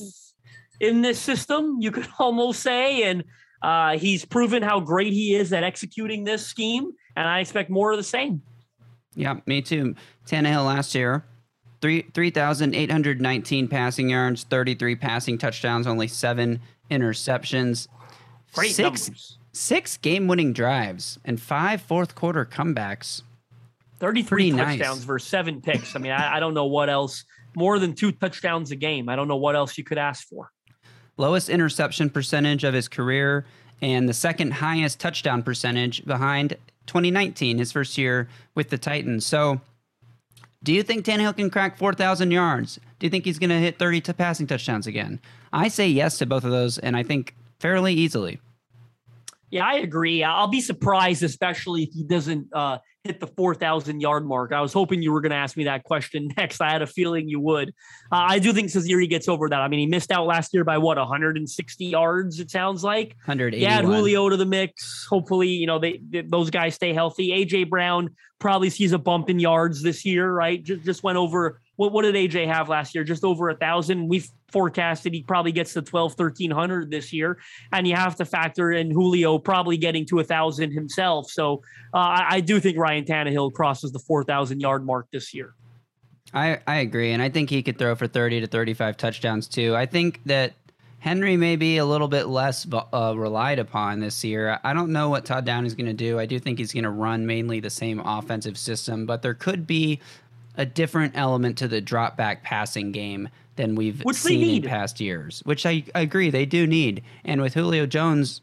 [0.81, 3.25] in this system, you could almost say, and
[3.63, 7.93] uh, he's proven how great he is at executing this scheme, and I expect more
[7.93, 8.43] of the same.
[9.15, 9.95] Yeah, me too.
[10.27, 11.25] Tannehill last year,
[11.81, 17.89] three three thousand eight hundred nineteen passing yards, thirty three passing touchdowns, only seven interceptions.
[18.53, 19.39] Great six numbers.
[19.53, 23.23] six game winning drives and five fourth quarter comebacks.
[24.01, 25.05] 33 touchdowns nice.
[25.05, 25.97] versus seven picks.
[25.97, 27.25] I mean, I, I don't know what else.
[27.57, 29.09] More than two touchdowns a game.
[29.09, 30.51] I don't know what else you could ask for.
[31.17, 33.47] Lowest interception percentage of his career
[33.81, 39.25] and the second highest touchdown percentage behind 2019, his first year with the Titans.
[39.27, 39.61] So,
[40.63, 42.81] do you think Tannehill can crack 4,000 yards?
[42.99, 45.21] Do you think he's going to hit 30 to passing touchdowns again?
[45.53, 48.41] I say yes to both of those, and I think fairly easily.
[49.51, 50.25] Yeah, I agree.
[50.25, 54.53] I'll be surprised, especially if he doesn't uh, hit the 4,000 yard mark.
[54.53, 56.61] I was hoping you were going to ask me that question next.
[56.61, 57.69] I had a feeling you would.
[58.11, 59.61] Uh, I do think Cesiri gets over that.
[59.61, 63.09] I mean, he missed out last year by what, 160 yards, it sounds like.
[63.27, 63.63] 180.
[63.63, 65.07] Yeah, Julio to the mix.
[65.09, 67.29] Hopefully, you know, they, they, those guys stay healthy.
[67.29, 70.63] AJ Brown probably sees a bump in yards this year, right?
[70.63, 73.05] Just, just went over what, what did AJ have last year?
[73.05, 74.09] Just over a thousand.
[74.09, 77.39] We've forecasted he probably gets to 12, 1300 this year.
[77.73, 81.31] And you have to factor in Julio probably getting to a thousand himself.
[81.31, 85.55] So uh, I, I, do think Ryan Tannehill crosses the 4,000 yard mark this year.
[86.33, 87.13] I, I agree.
[87.13, 89.75] And I think he could throw for 30 to 35 touchdowns too.
[89.75, 90.55] I think that
[91.05, 94.59] Henry may be a little bit less uh, relied upon this year.
[94.65, 96.19] I don't know what Todd Down is going to do.
[96.19, 99.67] I do think he's going to run mainly the same offensive system, but there could
[99.67, 100.01] be
[100.57, 105.01] a different element to the drop back passing game than we've which seen in past
[105.01, 107.03] years, which I, I agree they do need.
[107.25, 108.41] And with Julio Jones,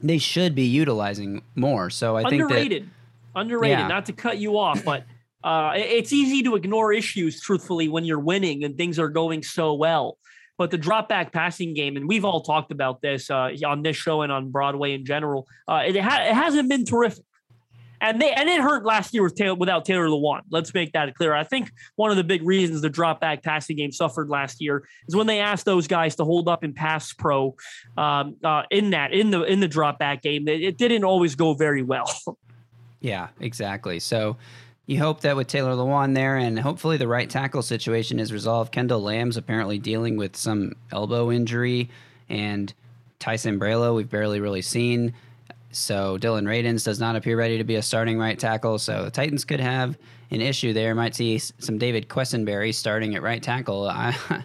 [0.00, 1.90] they should be utilizing more.
[1.90, 2.82] So I underrated.
[2.82, 2.92] think
[3.34, 3.78] that underrated.
[3.78, 3.88] Yeah.
[3.88, 5.04] Not to cut you off, but
[5.44, 9.74] uh, it's easy to ignore issues, truthfully, when you're winning and things are going so
[9.74, 10.18] well.
[10.58, 13.96] But the drop back passing game, and we've all talked about this uh, on this
[13.96, 17.24] show and on Broadway in general, uh, it, ha- it hasn't been terrific
[18.02, 20.40] and they and it hurt last year with Taylor, without Taylor Lewan.
[20.50, 21.34] Let's make that clear.
[21.34, 24.86] I think one of the big reasons the drop back passing game suffered last year
[25.08, 27.54] is when they asked those guys to hold up in pass pro
[27.96, 30.48] um, uh, in that in the in the drop back game.
[30.48, 32.12] It, it didn't always go very well.
[33.00, 34.00] yeah, exactly.
[34.00, 34.36] So
[34.86, 38.72] you hope that with Taylor Lewan there, and hopefully the right tackle situation is resolved.
[38.72, 41.88] Kendall Lamm's apparently dealing with some elbow injury,
[42.28, 42.74] and
[43.20, 45.14] Ty Sambrailo we've barely really seen.
[45.72, 48.78] So Dillon Radunz does not appear ready to be a starting right tackle.
[48.78, 49.98] So the Titans could have
[50.30, 50.94] an issue there.
[50.94, 53.88] Might see some David Quessenberry starting at right tackle.
[53.88, 54.16] I,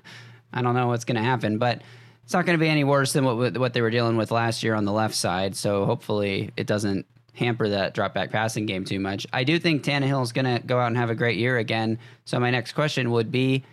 [0.53, 1.81] I don't know what's going to happen, but
[2.23, 4.63] it's not going to be any worse than what what they were dealing with last
[4.63, 5.55] year on the left side.
[5.55, 9.27] So hopefully it doesn't hamper that drop back passing game too much.
[9.31, 11.99] I do think Tannehill is going to go out and have a great year again.
[12.25, 13.63] So my next question would be: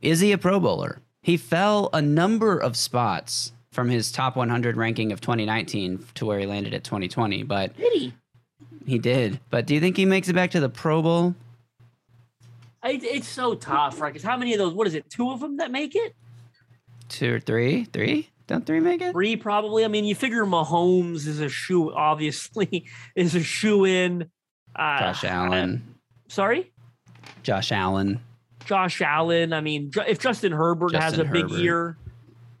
[0.00, 1.00] Is he a Pro Bowler?
[1.20, 6.38] He fell a number of spots from his top 100 ranking of 2019 to where
[6.38, 7.42] he landed at 2020.
[7.42, 8.14] But did he?
[8.86, 9.40] He did.
[9.50, 11.34] But do you think he makes it back to the Pro Bowl?
[12.82, 14.12] I, it's so tough, right?
[14.12, 14.74] Because how many of those?
[14.74, 15.10] What is it?
[15.10, 16.14] Two of them that make it?
[17.08, 17.84] Two or three?
[17.84, 18.28] Three?
[18.46, 19.12] Don't three make it?
[19.12, 19.84] Three probably.
[19.84, 21.92] I mean, you figure Mahomes is a shoe.
[21.92, 24.30] Obviously, is a shoe in.
[24.76, 25.82] Uh, Josh Allen.
[25.86, 26.72] Uh, sorry.
[27.42, 28.20] Josh Allen.
[28.66, 29.52] Josh Allen.
[29.52, 31.48] I mean, if Justin Herbert Justin has a Herbert.
[31.48, 31.96] big year,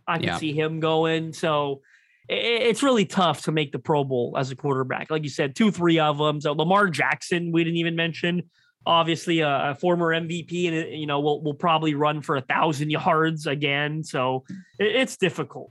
[0.06, 0.38] I can yeah.
[0.38, 1.32] see him going.
[1.32, 1.80] So
[2.28, 5.10] it's really tough to make the Pro Bowl as a quarterback.
[5.10, 6.40] Like you said, two, three of them.
[6.40, 8.50] So Lamar Jackson, we didn't even mention.
[8.86, 12.90] Obviously, a, a former MVP, and you know will will probably run for a thousand
[12.90, 14.04] yards again.
[14.04, 14.44] So
[14.78, 15.70] it, it's difficult.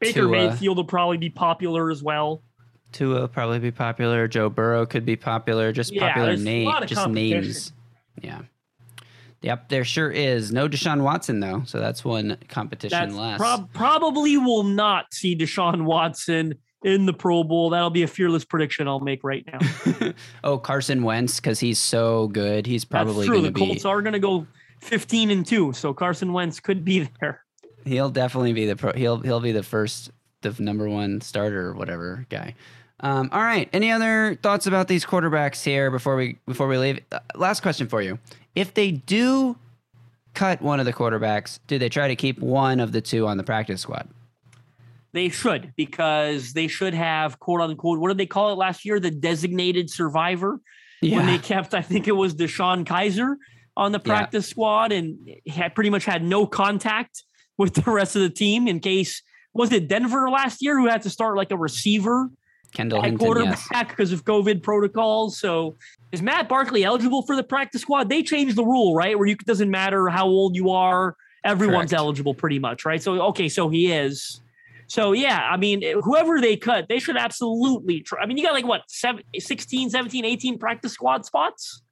[0.00, 0.30] Baker Tua.
[0.30, 2.42] Mayfield will probably be popular as well.
[2.92, 4.26] Tua will probably be popular.
[4.26, 5.72] Joe Burrow could be popular.
[5.72, 7.72] Just yeah, popular names, just names.
[8.20, 8.42] Yeah.
[9.42, 10.52] Yep, there sure is.
[10.52, 13.38] No Deshaun Watson though, so that's one competition that's less.
[13.38, 17.70] Prob- probably will not see Deshaun Watson in the Pro Bowl.
[17.70, 20.12] That'll be a fearless prediction I'll make right now.
[20.44, 22.66] oh, Carson Wentz because he's so good.
[22.66, 23.60] He's probably going to be.
[23.60, 24.46] The Colts are going to go
[24.80, 27.42] 15 and two, so Carson Wentz could be there.
[27.84, 28.92] He'll definitely be the pro.
[28.92, 30.10] He'll he'll be the first
[30.42, 32.54] the number one starter or whatever guy.
[33.02, 33.68] Um, all right.
[33.72, 37.00] Any other thoughts about these quarterbacks here before we before we leave?
[37.10, 38.18] Uh, last question for you:
[38.54, 39.56] If they do
[40.34, 43.36] cut one of the quarterbacks, do they try to keep one of the two on
[43.36, 44.08] the practice squad?
[45.12, 49.00] They should because they should have quote unquote what did they call it last year?
[49.00, 50.60] The designated survivor.
[51.02, 53.36] When they kept, I think it was DeShone Kizer
[53.74, 54.14] on the Yeah.
[54.14, 57.24] practice squad and had pretty much had no contact
[57.56, 59.22] with the rest of the team in case
[59.54, 62.30] was it Denver last year who had to start like a receiver
[62.72, 63.88] Kendall at Hinton, quarterback yes.
[63.88, 65.40] because of COVID protocols.
[65.40, 65.76] So
[66.12, 68.08] is Matt Barkley eligible for the practice squad?
[68.08, 69.16] They changed the rule, right?
[69.18, 72.00] Where you it doesn't matter how old you are, everyone's Correct.
[72.00, 73.02] eligible pretty much, right?
[73.02, 74.40] So okay, so he is.
[74.86, 78.20] So yeah, I mean, whoever they cut, they should absolutely try.
[78.22, 81.82] I mean, you got like what, seven, 16, 17, 18 practice squad spots?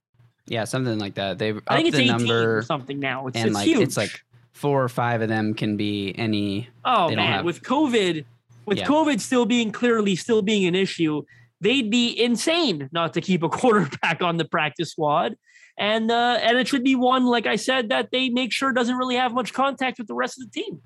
[0.46, 1.38] Yeah, something like that.
[1.38, 3.28] They I think it's the 18 number, or something now.
[3.28, 3.80] It's, and it's like huge.
[3.82, 4.20] it's like
[4.52, 6.68] four or five of them can be any.
[6.84, 8.24] Oh They don't man, have- with COVID,
[8.66, 8.86] with Yeah.
[8.86, 11.22] COVID still being clearly still being an issue,
[11.60, 15.36] they'd be insane not to keep a quarterback on the practice squad.
[15.78, 18.96] And uh, and it should be one, like I said, that they make sure doesn't
[18.96, 20.82] really have much contact with the rest of the team.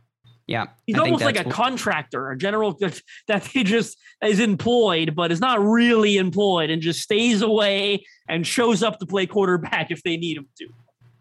[0.46, 4.40] Yeah, He's I almost like a wh- contractor, a general that, that he just is
[4.40, 9.26] employed, but is not really employed and just stays away and shows up to play
[9.26, 10.68] quarterback if they need him to.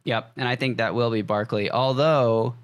[0.04, 1.70] Yep, and I think that will be Barkley.
[1.70, 2.56] Although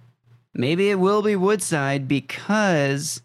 [0.53, 3.21] maybe it will be Woodside because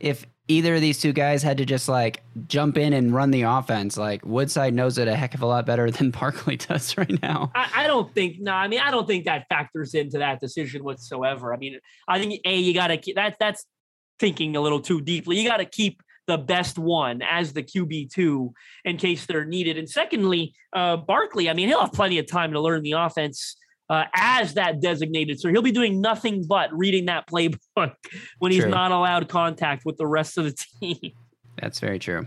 [0.00, 3.42] if either of these two guys had to just like jump in and run the
[3.42, 7.22] offense, like Woodside knows it a heck of a lot better than Barkley does right
[7.22, 7.50] now.
[7.54, 8.52] I, I don't think no.
[8.52, 11.54] I mean, I don't think that factors into that decision whatsoever.
[11.54, 11.78] I mean,
[12.08, 13.36] I think a you got to keep that.
[13.38, 13.64] That's
[14.20, 15.40] thinking a little too deeply.
[15.40, 18.54] You got to keep the best one as the QB two
[18.84, 19.76] in case they're needed.
[19.76, 21.50] And secondly, uh, Barkley.
[21.50, 23.56] I mean, he'll have plenty of time to learn the offense.
[23.90, 27.58] Uh, as that designated, so he'll be doing nothing but reading that playbook
[28.38, 28.70] when he's True.
[28.70, 31.12] not allowed contact with the rest of the team.
[31.60, 32.26] That's very true.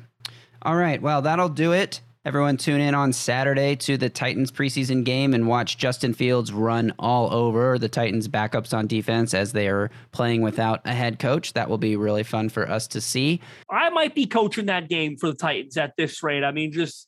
[0.62, 1.02] All right.
[1.02, 2.02] Well, that'll do it.
[2.28, 6.94] Everyone tune in on Saturday to the Titans preseason game and watch Justin Fields run
[7.00, 11.54] all over the Titans backups on defense as they are playing without a head coach.
[11.54, 13.40] That will be really fun for us to see.
[13.72, 16.44] I might be coaching that game for the Titans at this rate.
[16.44, 17.08] I mean, just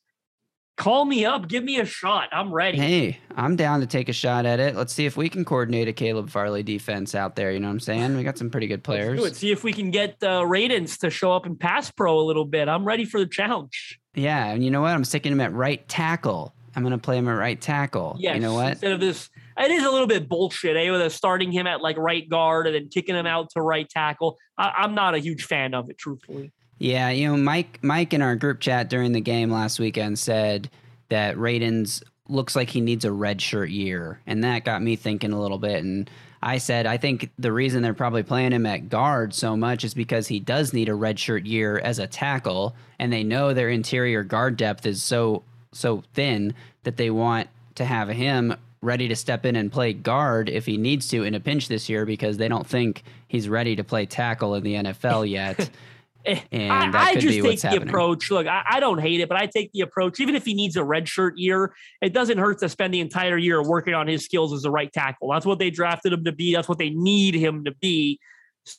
[0.80, 2.30] call me up, give me a shot.
[2.32, 2.78] I'm ready.
[2.78, 4.76] Hey, I'm down to take a shot at it.
[4.76, 7.52] Let's see if we can coordinate a Caleb Farley defense out there.
[7.52, 8.16] You know what I'm saying?
[8.16, 9.20] We got some pretty good players.
[9.20, 9.36] Let's do it.
[9.36, 12.46] See if we can get uh, Radunz to show up in pass pro a little
[12.46, 12.70] bit.
[12.70, 14.00] I'm ready for the challenge.
[14.16, 14.94] Yeah, and you know what?
[14.94, 16.56] I'm sticking him at right tackle.
[16.76, 18.16] I'm gonna play him at right tackle.
[18.18, 18.36] Yes.
[18.36, 18.72] You know what?
[18.72, 20.78] Instead of this, it is a little bit bullshit.
[20.78, 23.90] Eh, with starting him at like right guard and then kicking him out to right
[23.90, 24.38] tackle.
[24.58, 26.54] I, I'm not a huge fan of it, truthfully.
[26.80, 30.70] Yeah, you know, Mike Mike in our group chat during the game last weekend said
[31.10, 35.34] that Radunz looks like he needs a red shirt year, and that got me thinking
[35.34, 35.84] a little bit.
[35.84, 36.10] And
[36.42, 39.94] I said I think the reason they're probably playing him at guard so much is
[39.94, 43.70] because he does need a red shirt year as a tackle, and they know their
[43.70, 49.16] interior guard depth is so so thin that they want to have him ready to
[49.16, 52.38] step in and play guard if he needs to in a pinch this year because
[52.38, 55.70] they don't think he's ready to play tackle in the NFL yet.
[56.26, 57.90] Eh, And I, I just take the happening.
[57.90, 58.30] approach.
[58.30, 60.20] Look, I, I don't hate it, but I take the approach.
[60.20, 63.38] Even if he needs a red shirt year, it doesn't hurt to spend the entire
[63.38, 65.32] year working on his skills as a right tackle.
[65.32, 66.54] That's what they drafted him to be.
[66.54, 68.20] That's what they need him to be.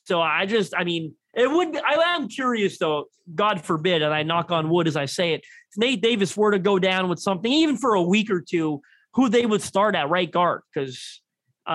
[0.04, 1.76] So I just, I mean, it would.
[1.76, 3.06] I am curious though.
[3.34, 5.40] God forbid, and I knock on wood as I say it.
[5.40, 8.82] If Nate Davis were to go down with something, even for a week or two,
[9.14, 10.62] who they would start at right guard?
[10.74, 11.20] Because
[11.66, 11.70] uh,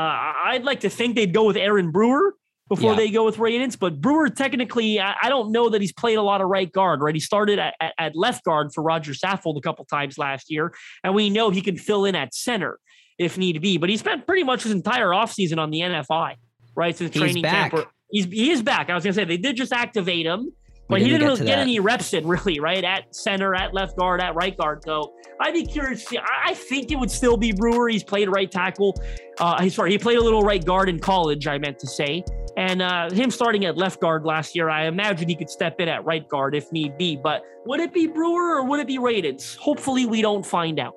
[0.45, 2.35] I'd like to think they'd go with Aaron Brewer
[2.69, 2.97] before Yeah.
[2.97, 3.77] they go with Radunz.
[3.77, 7.01] But Brewer, technically, I, I don't know that he's played a lot of right guard,
[7.01, 7.13] right?
[7.13, 10.73] He started at, at, at left guard for Rodger Saffold a couple times last year,
[11.03, 12.79] and we know he can fill in at center
[13.17, 13.77] if need be.
[13.77, 16.35] But he spent pretty much his entire offseason on the NFI,
[16.75, 16.95] right?
[16.95, 17.71] Since He's training back.
[17.71, 17.87] camp.
[18.11, 18.89] He's, he is back.
[18.89, 20.51] I was going to say they did just activate him.
[20.87, 21.57] But he didn't get really get that.
[21.61, 22.83] any reps in, really, right?
[22.83, 24.83] At center, at left guard, at right guard.
[24.85, 26.01] So I'd be curious.
[26.03, 26.19] to see.
[26.19, 27.89] I think it would still be Brewer.
[27.89, 28.95] He's played right tackle.
[29.39, 31.47] Uh, he's sorry, he played a little right guard in college.
[31.47, 32.23] I meant to say,
[32.57, 35.87] and uh, him starting at left guard last year, I imagine he could step in
[35.87, 37.15] at right guard if need be.
[37.15, 39.55] But would it be Brewer or would it be Radunz?
[39.57, 40.95] Hopefully, we don't find out.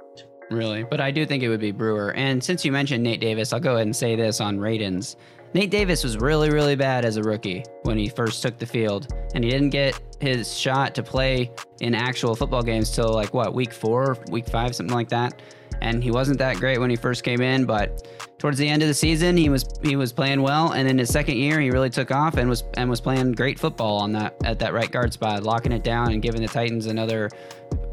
[0.51, 2.13] Really, but I do think it would be Brewer.
[2.15, 5.17] And since you mentioned Nate Davis, I'll go ahead and say this on Radunz.
[5.55, 9.15] Nate Davis was really, really bad as a rookie when he first took the field,
[9.35, 11.51] and he didn't get his shot to play
[11.81, 15.41] in actual football games till like what week four, week five, something like that.
[15.81, 18.09] And he wasn't that great when he first came in, but
[18.39, 20.73] towards the end of the season, he was he was playing well.
[20.73, 23.59] And in his second year, he really took off and was and was playing great
[23.59, 26.87] football on that at that right guard spot, locking it down and giving the Titans
[26.87, 27.31] another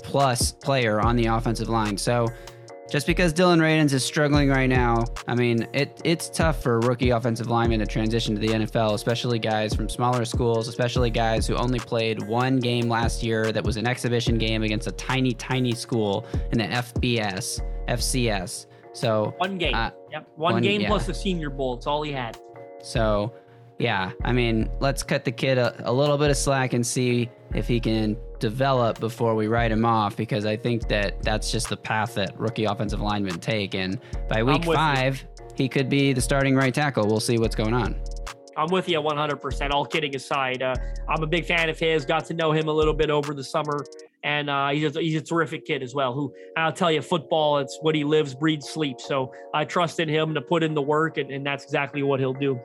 [0.03, 1.97] plus player on the offensive line.
[1.97, 2.27] So
[2.89, 7.09] just because Dillon Radunz is struggling right now, I mean, it it's tough for rookie
[7.09, 11.55] offensive linemen to transition to the NFL, especially guys from smaller schools, especially guys who
[11.55, 15.73] only played one game last year that was an exhibition game against a tiny, tiny
[15.73, 18.67] school in the FBS, FCS.
[18.93, 19.75] So One game.
[19.75, 20.27] Uh, yep.
[20.35, 20.87] One, one- game yeah.
[20.87, 21.75] plus the Senior Bowl.
[21.75, 22.37] It's all he had.
[22.81, 23.33] So,
[23.79, 27.29] yeah, I mean, let's cut the kid a, a little bit of slack and see
[27.53, 31.69] if he can develop before we write him off because I think that that's just
[31.69, 33.75] the path that rookie offensive linemen take.
[33.75, 34.73] And by week with you.
[34.75, 35.25] five,
[35.55, 37.07] he could be the starting right tackle.
[37.07, 37.99] We'll see what's going on.
[38.57, 39.71] I'm with you 100%.
[39.71, 40.75] All kidding aside, uh,
[41.09, 42.05] I'm a big fan of his.
[42.05, 43.83] Got to know him a little bit over the summer,
[44.25, 46.11] and uh, he's a, he's a terrific kid as well.
[46.11, 49.07] Who I'll tell you, football it's what he lives, breathes, sleeps.
[49.07, 52.19] So I trust in him to put in the work, and, and that's exactly what
[52.19, 52.59] he'll do.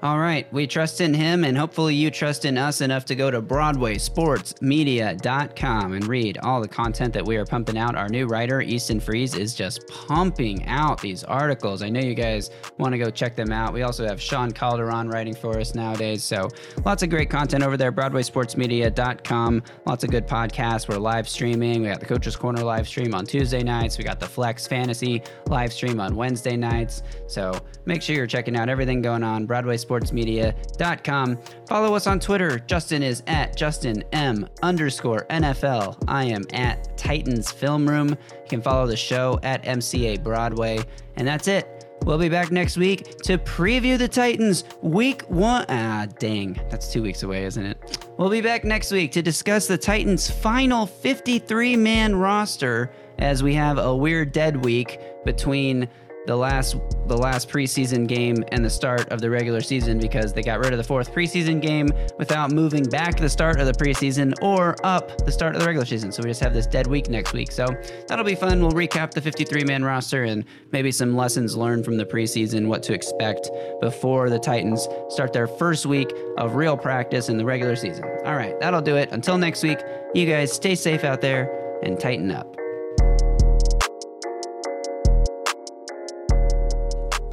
[0.00, 3.32] All right, we trust in him, and hopefully you trust in us enough to go
[3.32, 7.96] to BroadwaySportsMedia.com and read all the content that we are pumping out.
[7.96, 11.82] Our new writer, Easton Freeze, is just pumping out these articles.
[11.82, 13.72] I know you guys want to go check them out.
[13.72, 16.48] We also have Sean Calderon writing for us nowadays, so
[16.84, 17.90] lots of great content over there.
[17.90, 19.62] BroadwaySportsMedia.com.
[19.84, 20.88] Lots of good podcasts.
[20.88, 21.82] We're live streaming.
[21.82, 23.98] We got the Coaches Corner live stream on Tuesday nights.
[23.98, 27.02] We got the Flex Fantasy live stream on Wednesday nights.
[27.26, 29.44] So make sure you're checking out everything going on.
[29.88, 31.38] BroadwaySportsMedia.com.
[31.66, 32.58] Follow us on Twitter.
[32.60, 36.02] Justin is at Justin M underscore NFL.
[36.06, 38.10] I am at Titans Film Room.
[38.10, 40.80] You can follow the show at MCA Broadway.
[41.16, 41.74] And that's it.
[42.04, 45.66] We'll be back next week to preview the Titans week one.
[45.68, 46.58] Ah, dang.
[46.70, 48.08] That's two weeks away, isn't it?
[48.16, 53.52] We'll be back next week to discuss the Titans' final 53 man roster as we
[53.54, 55.88] have a weird dead week between
[56.26, 60.42] the last the last preseason game and the start of the regular season because they
[60.42, 61.88] got rid of the fourth preseason game
[62.18, 65.86] without moving back the start of the preseason or up the start of the regular
[65.86, 66.12] season.
[66.12, 67.50] So we just have this dead week next week.
[67.50, 67.66] So
[68.08, 68.60] that'll be fun.
[68.60, 72.82] We'll recap the 53 man roster and maybe some lessons learned from the preseason, what
[72.84, 73.50] to expect
[73.80, 78.04] before the Titans start their first week of real practice in the regular season.
[78.26, 79.10] All right, that'll do it.
[79.12, 79.78] Until next week,
[80.14, 82.57] you guys stay safe out there and Titan up.